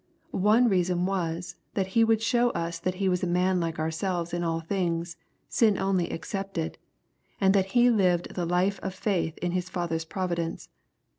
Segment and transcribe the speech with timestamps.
[0.51, 4.43] —One reason was, that He would show us that He was man like ourselves in
[4.43, 5.15] all things,
[5.47, 6.77] sin only ex cepted,
[7.39, 10.69] and that He lived the life of faith in His Fath er's providence.